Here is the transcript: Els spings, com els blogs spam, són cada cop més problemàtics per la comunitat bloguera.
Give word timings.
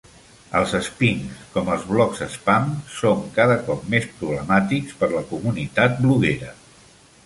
Els 0.59 0.71
spings, 0.87 1.43
com 1.57 1.69
els 1.75 1.85
blogs 1.91 2.23
spam, 2.37 2.73
són 2.95 3.23
cada 3.39 3.61
cop 3.71 3.87
més 3.95 4.11
problemàtics 4.17 5.01
per 5.03 5.15
la 5.17 5.27
comunitat 5.35 6.05
bloguera. 6.05 6.55